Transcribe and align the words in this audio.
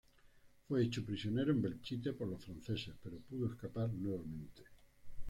Fue 0.67 0.81
hecho 0.83 1.05
prisionero 1.05 1.51
en 1.51 1.61
Belchite 1.61 2.13
por 2.13 2.27
los 2.27 2.43
franceses, 2.43 2.95
pero 3.03 3.19
pudo 3.19 3.51
escapar 3.51 3.87
nuevamente. 3.91 4.63